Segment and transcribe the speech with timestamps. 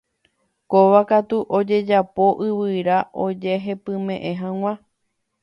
[0.71, 4.73] Kóva katu ojejapo yvyra ojehepymeʼẽ hag̃ua.